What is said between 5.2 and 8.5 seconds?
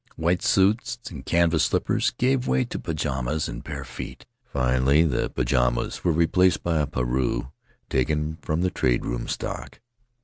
pajamas were replaced by a pareu, taken